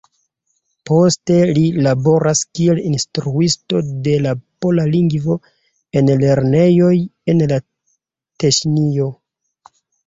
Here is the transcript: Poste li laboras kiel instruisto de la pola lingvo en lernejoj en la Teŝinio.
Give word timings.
Poste 0.89 1.35
li 1.57 1.65
laboras 1.87 2.41
kiel 2.59 2.81
instruisto 2.93 3.83
de 4.09 4.17
la 4.25 4.33
pola 4.65 4.89
lingvo 4.97 5.39
en 6.03 6.13
lernejoj 6.27 6.95
en 7.35 7.49
la 7.55 7.65
Teŝinio. 8.43 9.17